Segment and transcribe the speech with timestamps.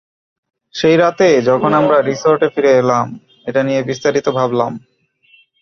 [0.73, 3.07] সেই রাতে যখন আমরা রিসর্টে ফিরে এলাম,
[3.45, 4.71] এটা নিয়ে বিস্তারিত ভাবলাম।